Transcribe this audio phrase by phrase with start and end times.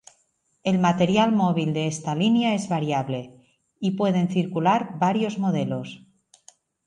[0.63, 3.35] El material móvil de esta línea es variable,
[3.79, 6.01] y pueden circular varios modelos.